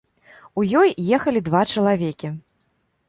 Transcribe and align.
У 0.61 0.63
ёй 0.79 0.89
ехалі 1.17 1.39
два 1.49 1.61
чалавекі. 1.75 2.35